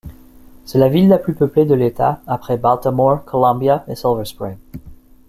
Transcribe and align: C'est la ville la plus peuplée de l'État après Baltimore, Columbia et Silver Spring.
C'est 0.65 0.79
la 0.79 0.89
ville 0.89 1.09
la 1.09 1.19
plus 1.19 1.35
peuplée 1.35 1.63
de 1.65 1.75
l'État 1.75 2.23
après 2.25 2.57
Baltimore, 2.57 3.23
Columbia 3.23 3.85
et 3.87 3.93
Silver 3.95 4.25
Spring. 4.25 4.57